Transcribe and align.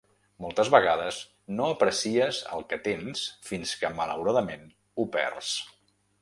Moltes 0.43 0.69
vegades 0.75 1.17
no 1.59 1.67
aprecies 1.73 2.39
el 2.55 2.65
que 2.71 2.79
tens 2.87 3.21
fins 3.51 3.75
que 3.83 3.93
malauradament 4.01 4.65
ho 4.97 5.07
perds. 5.19 5.53